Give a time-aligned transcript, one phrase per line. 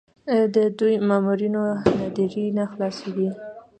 [0.55, 1.61] د دوو مامورینو
[1.97, 3.29] ناندرۍ نه خلاصېدې.